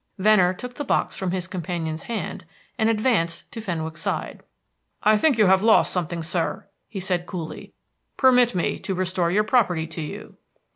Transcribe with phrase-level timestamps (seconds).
[0.17, 2.43] Venner took the box from his companion's hand,
[2.75, 4.41] and advanced to Fenwick's side.
[5.03, 7.73] "I think you have lost something, sir," he said coolly.
[8.17, 10.37] "Permit me to restore your property to you."